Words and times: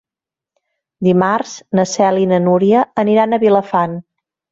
Dimarts 1.07 1.51
na 1.79 1.85
Cel 1.91 2.17
i 2.21 2.25
na 2.31 2.39
Nura 2.45 2.81
aniran 3.03 3.37
a 3.37 3.41
Vilafant. 3.45 3.95